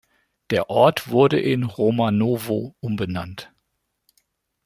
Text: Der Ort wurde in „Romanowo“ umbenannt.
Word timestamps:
Der 0.49 0.71
Ort 0.71 1.09
wurde 1.09 1.39
in 1.39 1.63
„Romanowo“ 1.63 2.75
umbenannt. 2.79 3.53